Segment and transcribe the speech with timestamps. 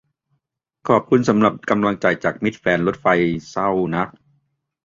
[0.87, 3.07] ขอบคุณสำหรับกำลังใจจากมิตรแฟนรถไฟ
[3.51, 4.07] เศร้านัก